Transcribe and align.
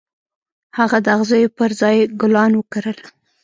هغه 0.77 0.97
د 1.05 1.07
اغزيو 1.15 1.55
پر 1.57 1.71
ځای 1.81 1.97
ګلان 2.21 2.51
وکرل. 2.55 2.99